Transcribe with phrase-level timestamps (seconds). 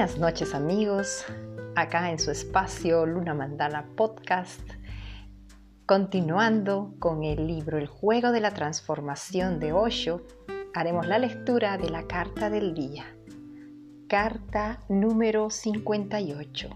[0.00, 1.26] Buenas noches amigos,
[1.76, 4.66] acá en su espacio Luna Mandala Podcast,
[5.84, 10.22] continuando con el libro El juego de la transformación de Osho,
[10.72, 13.14] haremos la lectura de la carta del día,
[14.08, 16.70] carta número 58.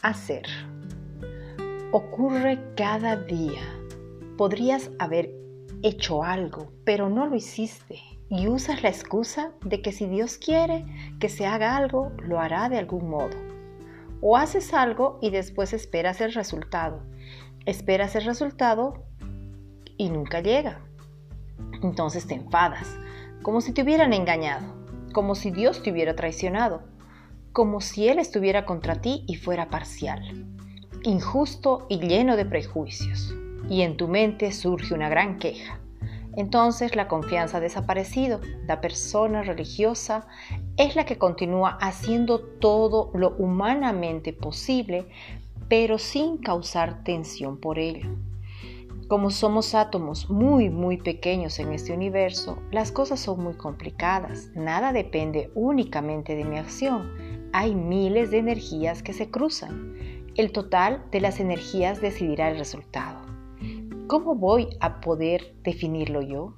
[0.00, 0.46] Hacer.
[1.90, 3.62] Ocurre cada día.
[4.38, 5.34] Podrías haber
[5.82, 10.86] hecho algo, pero no lo hiciste y usas la excusa de que si Dios quiere
[11.18, 13.36] que se haga algo, lo hará de algún modo.
[14.20, 17.02] O haces algo y después esperas el resultado.
[17.66, 19.04] Esperas el resultado
[19.96, 20.80] y nunca llega.
[21.82, 22.96] Entonces te enfadas,
[23.42, 24.74] como si te hubieran engañado,
[25.12, 26.84] como si Dios te hubiera traicionado,
[27.52, 30.46] como si Él estuviera contra ti y fuera parcial,
[31.02, 33.34] injusto y lleno de prejuicios.
[33.68, 35.80] Y en tu mente surge una gran queja
[36.40, 38.40] entonces la confianza ha desaparecido.
[38.66, 40.26] La persona religiosa
[40.76, 45.06] es la que continúa haciendo todo lo humanamente posible,
[45.68, 48.08] pero sin causar tensión por ello.
[49.06, 54.50] Como somos átomos muy, muy pequeños en este universo, las cosas son muy complicadas.
[54.54, 57.10] Nada depende únicamente de mi acción.
[57.52, 59.96] Hay miles de energías que se cruzan.
[60.36, 63.19] El total de las energías decidirá el resultado.
[64.10, 66.56] ¿Cómo voy a poder definirlo yo?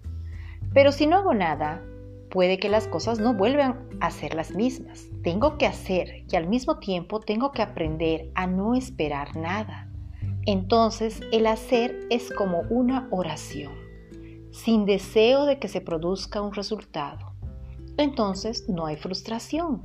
[0.72, 1.84] Pero si no hago nada,
[2.31, 5.08] puede que las cosas no vuelvan a ser las mismas.
[5.22, 9.91] Tengo que hacer y al mismo tiempo tengo que aprender a no esperar nada.
[10.47, 13.75] Entonces el hacer es como una oración,
[14.50, 17.34] sin deseo de que se produzca un resultado.
[17.98, 19.83] Entonces no hay frustración.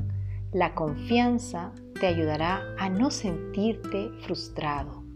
[0.53, 5.06] La confianza te ayudará a no sentirte frustrado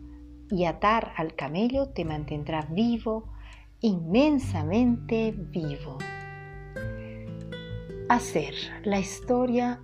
[0.52, 3.32] y atar al camello te mantendrá vivo,
[3.80, 5.98] inmensamente vivo.
[8.10, 8.54] Hacer
[8.84, 9.82] la historia,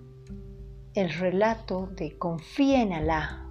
[0.94, 3.48] el relato de confía en Alá,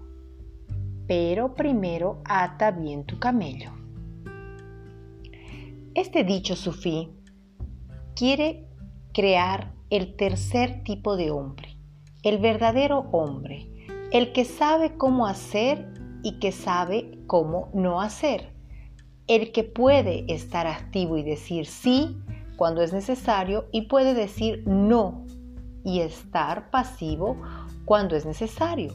[1.07, 3.71] pero primero ata bien tu camello.
[5.95, 7.09] Este dicho sufí
[8.15, 8.67] quiere
[9.13, 11.75] crear el tercer tipo de hombre,
[12.21, 13.67] el verdadero hombre,
[14.11, 15.96] el que sabe cómo hacer
[16.27, 18.51] y que sabe cómo no hacer.
[19.27, 22.17] El que puede estar activo y decir sí
[22.57, 25.25] cuando es necesario y puede decir no
[25.85, 27.41] y estar pasivo
[27.85, 28.93] cuando es necesario.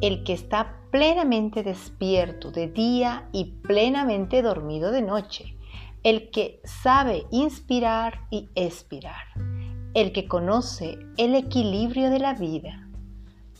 [0.00, 5.56] El que está plenamente despierto de día y plenamente dormido de noche.
[6.04, 9.26] El que sabe inspirar y expirar.
[9.92, 12.88] El que conoce el equilibrio de la vida.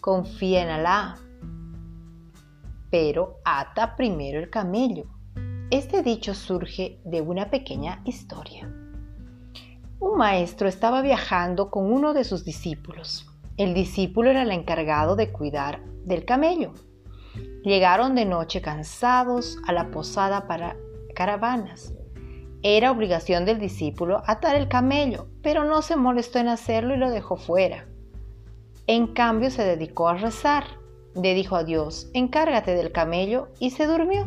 [0.01, 1.17] Confía en Alá
[2.95, 5.07] pero ata primero el camello.
[5.73, 8.73] Este dicho surge de una pequeña historia.
[9.99, 13.27] Un maestro estaba viajando con uno de sus discípulos.
[13.57, 16.73] El discípulo era el encargado de cuidar del camello.
[17.65, 20.77] Llegaron de noche cansados a la posada para
[21.17, 21.95] caravanas.
[22.63, 27.11] Era obligación del discípulo atar el camello, pero no se molestó en hacerlo y lo
[27.11, 27.89] dejó fuera.
[28.87, 30.84] En cambio se dedicó a rezar
[31.15, 34.27] le dijo a Dios, encárgate del camello y se durmió.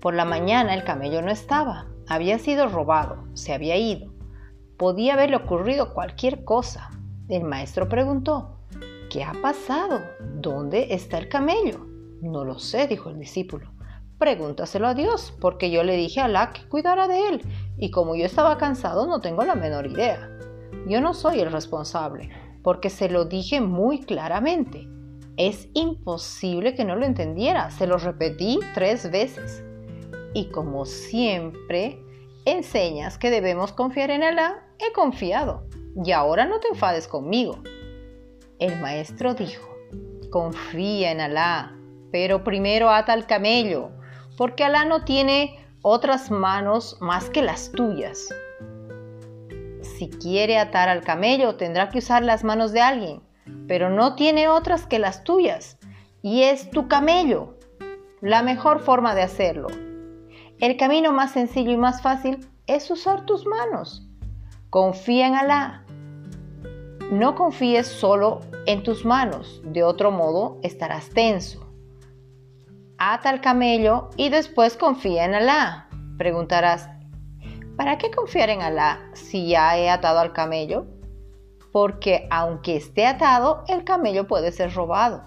[0.00, 4.12] Por la mañana el camello no estaba, había sido robado, se había ido.
[4.76, 6.90] Podía haberle ocurrido cualquier cosa.
[7.28, 8.58] El maestro preguntó,
[9.10, 10.00] ¿qué ha pasado?
[10.40, 11.86] ¿Dónde está el camello?
[12.20, 13.70] No lo sé, dijo el discípulo.
[14.18, 17.42] Pregúntaselo a Dios, porque yo le dije a Alá que cuidara de él,
[17.78, 20.30] y como yo estaba cansado no tengo la menor idea.
[20.86, 22.30] Yo no soy el responsable,
[22.62, 24.88] porque se lo dije muy claramente.
[25.36, 27.70] Es imposible que no lo entendiera.
[27.70, 29.62] Se lo repetí tres veces.
[30.34, 31.98] Y como siempre
[32.44, 35.66] enseñas que debemos confiar en Alá, he confiado.
[36.04, 37.58] Y ahora no te enfades conmigo.
[38.58, 39.68] El maestro dijo,
[40.30, 41.76] confía en Alá,
[42.10, 43.90] pero primero ata al camello,
[44.36, 48.28] porque Alá no tiene otras manos más que las tuyas.
[49.80, 53.22] Si quiere atar al camello, tendrá que usar las manos de alguien
[53.66, 55.78] pero no tiene otras que las tuyas,
[56.22, 57.58] y es tu camello.
[58.20, 59.68] La mejor forma de hacerlo.
[60.60, 64.06] El camino más sencillo y más fácil es usar tus manos.
[64.70, 65.84] Confía en Alá.
[67.10, 71.68] No confíes solo en tus manos, de otro modo estarás tenso.
[72.96, 75.88] Ata al camello y después confía en Alá.
[76.16, 76.88] Preguntarás,
[77.76, 80.86] ¿para qué confiar en Alá si ya he atado al camello?
[81.72, 85.24] Porque aunque esté atado, el camello puede ser robado.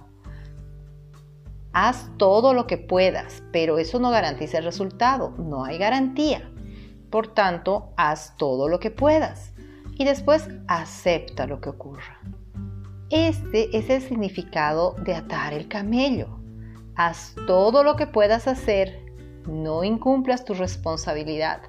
[1.73, 6.49] Haz todo lo que puedas, pero eso no garantiza el resultado, no hay garantía.
[7.09, 9.51] Por tanto, haz todo lo que puedas.
[9.97, 12.19] y después acepta lo que ocurra.
[13.09, 16.37] Este es el significado de atar el camello.
[16.95, 19.05] Haz todo lo que puedas hacer,
[19.47, 21.61] no incumplas tu responsabilidad.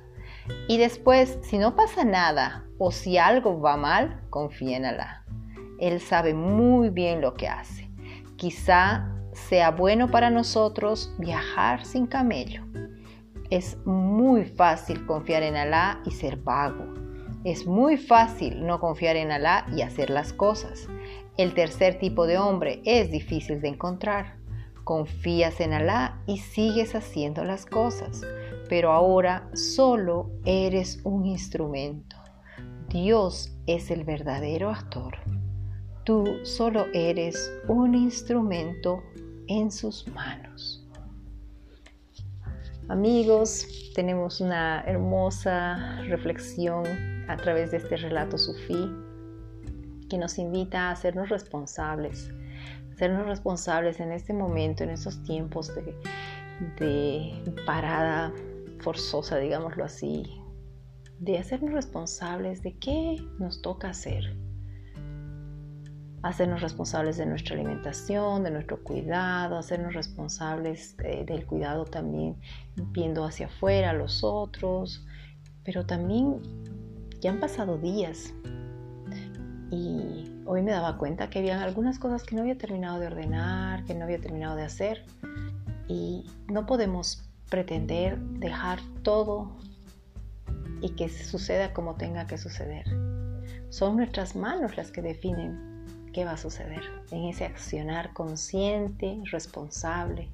[0.69, 5.25] Y después, si no pasa nada o si algo va mal, confía en Alá.
[5.79, 7.91] Él sabe muy bien lo que hace.
[8.37, 12.65] Quizá sea bueno para nosotros viajar sin camello.
[13.51, 16.95] Es muy fácil confiar en Alá y ser vago.
[17.45, 20.89] Es muy fácil no confiar en Alá y hacer las cosas.
[21.37, 24.37] El tercer tipo de hombre es difícil de encontrar
[24.87, 28.23] confías en Alá y sigues haciendo las cosas,
[28.69, 32.17] pero ahora solo eres un instrumento.
[32.89, 35.17] Dios es el verdadero actor.
[36.05, 39.03] Tú solo eres un instrumento
[39.49, 40.87] en sus manos.
[42.89, 46.85] Amigos, tenemos una hermosa reflexión
[47.29, 48.89] a través de este relato sufí
[50.09, 52.31] que nos invita a hacernos responsables
[52.97, 55.71] sernos responsables en este momento, en estos tiempos
[56.79, 58.33] de, parada
[58.87, 60.23] forzosa, digámoslo así,
[61.19, 64.37] de hacernos responsables de qué nos toca hacer.
[66.23, 72.37] Hacernos responsables de nuestra alimentación, de nuestro cuidado, hacernos responsables del cuidado también
[72.93, 75.05] viendo hacia afuera a los otros,
[75.65, 76.41] pero también
[77.21, 78.33] ya han pasado días
[79.73, 83.85] y hoy me daba cuenta que había algunas cosas que no había terminado de ordenar,
[83.85, 85.05] que no había terminado de hacer
[85.89, 89.57] y no podemos pretender dejar todo
[90.81, 92.87] y que suceda como tenga que suceder.
[93.71, 100.31] Son nuestras manos las que definen qué va a suceder en ese accionar consciente, responsable.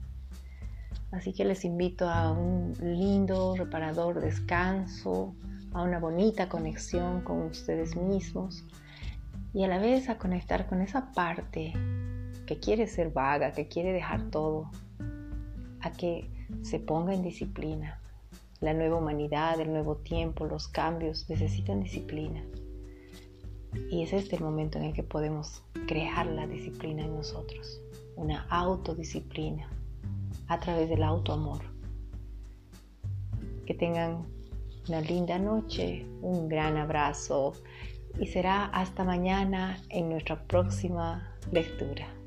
[1.11, 5.35] Así que les invito a un lindo, reparador descanso,
[5.73, 8.65] a una bonita conexión con ustedes mismos
[9.53, 11.73] y a la vez a conectar con esa parte
[12.47, 14.71] que quiere ser vaga, que quiere dejar todo,
[15.81, 16.31] a que
[16.63, 18.01] se ponga en disciplina.
[18.61, 22.45] La nueva humanidad, el nuevo tiempo, los cambios necesitan disciplina.
[23.91, 27.81] Y es este el momento en el que podemos crear la disciplina en nosotros,
[28.17, 29.69] una autodisciplina
[30.49, 31.63] a través del autoamor.
[33.67, 34.27] Que tengan
[34.89, 37.55] una linda noche, un gran abrazo
[38.21, 42.22] y será hasta mañana en nuestra próxima lectura.